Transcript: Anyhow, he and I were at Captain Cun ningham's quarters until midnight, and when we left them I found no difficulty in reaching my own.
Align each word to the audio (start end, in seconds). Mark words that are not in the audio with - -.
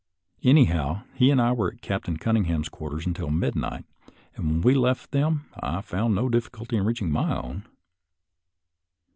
Anyhow, 0.41 1.03
he 1.13 1.29
and 1.29 1.39
I 1.39 1.51
were 1.51 1.71
at 1.71 1.83
Captain 1.83 2.17
Cun 2.17 2.33
ningham's 2.35 2.69
quarters 2.69 3.05
until 3.05 3.29
midnight, 3.29 3.85
and 4.35 4.47
when 4.47 4.61
we 4.61 4.73
left 4.73 5.11
them 5.11 5.45
I 5.55 5.81
found 5.81 6.15
no 6.15 6.27
difficulty 6.27 6.75
in 6.75 6.85
reaching 6.85 7.11
my 7.11 7.37
own. 7.39 7.65